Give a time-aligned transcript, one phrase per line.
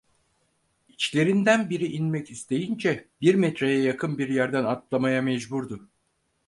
[0.89, 5.87] İçlerinden biri inmek isteyince, bir metreye yakın bir yerden atlamaya mecburdu.